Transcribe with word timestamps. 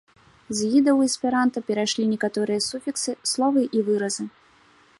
З 0.59 0.59
іда 0.77 0.91
ў 0.93 0.99
эсперанта 1.09 1.63
перайшлі 1.67 2.03
некаторыя 2.13 2.63
суфіксы, 2.69 3.11
словы 3.33 3.61
і 3.81 3.87
выразы. 3.91 4.23